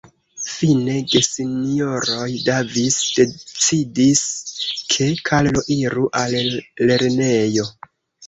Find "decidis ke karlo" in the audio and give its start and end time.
3.19-5.63